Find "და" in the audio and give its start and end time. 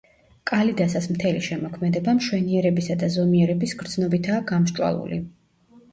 3.05-3.11